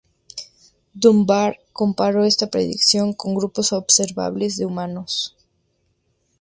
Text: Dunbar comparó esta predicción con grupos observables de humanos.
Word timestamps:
Dunbar 0.95 1.59
comparó 1.73 2.25
esta 2.25 2.47
predicción 2.49 3.13
con 3.13 3.35
grupos 3.35 3.71
observables 3.71 4.57
de 4.57 4.65
humanos. 4.65 5.35